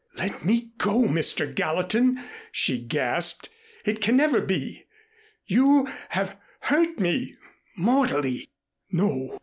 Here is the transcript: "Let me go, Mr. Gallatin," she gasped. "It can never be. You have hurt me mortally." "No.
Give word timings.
"Let 0.17 0.43
me 0.43 0.71
go, 0.79 1.03
Mr. 1.03 1.53
Gallatin," 1.53 2.23
she 2.51 2.79
gasped. 2.79 3.49
"It 3.85 4.01
can 4.01 4.17
never 4.17 4.41
be. 4.41 4.85
You 5.45 5.89
have 6.09 6.39
hurt 6.61 6.99
me 6.99 7.35
mortally." 7.77 8.49
"No. 8.89 9.39